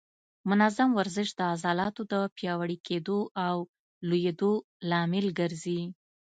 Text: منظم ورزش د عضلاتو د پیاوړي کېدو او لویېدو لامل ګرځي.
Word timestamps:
منظم 0.49 0.89
ورزش 0.99 1.29
د 1.35 1.41
عضلاتو 1.53 2.01
د 2.13 2.13
پیاوړي 2.37 2.77
کېدو 2.87 3.19
او 3.47 3.57
لویېدو 4.09 4.53
لامل 4.89 5.27
ګرځي. 5.39 5.81